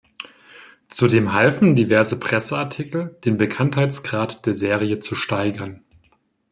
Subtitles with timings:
[0.89, 5.83] Zudem halfen diverse Presseartikel, den Bekanntheitsgrad der Serie zu steigern.